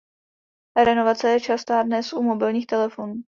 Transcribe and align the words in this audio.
Renovace 0.83 1.27
je 1.37 1.53
častá 1.53 1.83
dnes 1.85 2.13
u 2.13 2.21
mobilních 2.25 2.65
telefonů. 2.67 3.13